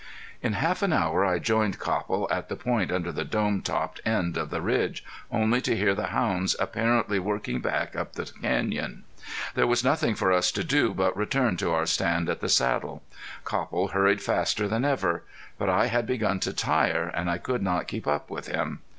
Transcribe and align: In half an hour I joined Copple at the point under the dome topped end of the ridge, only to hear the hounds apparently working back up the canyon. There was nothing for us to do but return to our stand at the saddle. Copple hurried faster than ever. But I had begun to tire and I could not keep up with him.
In 0.41 0.53
half 0.53 0.81
an 0.81 0.93
hour 0.93 1.23
I 1.23 1.37
joined 1.37 1.77
Copple 1.77 2.27
at 2.31 2.49
the 2.49 2.55
point 2.55 2.91
under 2.91 3.11
the 3.11 3.23
dome 3.23 3.61
topped 3.61 4.01
end 4.03 4.35
of 4.35 4.49
the 4.49 4.59
ridge, 4.59 5.03
only 5.31 5.61
to 5.61 5.75
hear 5.77 5.93
the 5.93 6.07
hounds 6.07 6.55
apparently 6.59 7.19
working 7.19 7.59
back 7.59 7.95
up 7.95 8.13
the 8.13 8.25
canyon. 8.41 9.03
There 9.53 9.67
was 9.67 9.83
nothing 9.83 10.15
for 10.15 10.31
us 10.31 10.51
to 10.53 10.63
do 10.63 10.95
but 10.95 11.15
return 11.15 11.55
to 11.57 11.69
our 11.71 11.85
stand 11.85 12.29
at 12.29 12.39
the 12.39 12.49
saddle. 12.49 13.03
Copple 13.43 13.89
hurried 13.89 14.23
faster 14.23 14.67
than 14.67 14.85
ever. 14.85 15.21
But 15.59 15.69
I 15.69 15.85
had 15.85 16.07
begun 16.07 16.39
to 16.39 16.51
tire 16.53 17.09
and 17.13 17.29
I 17.29 17.37
could 17.37 17.61
not 17.61 17.87
keep 17.87 18.07
up 18.07 18.31
with 18.31 18.47
him. 18.47 18.79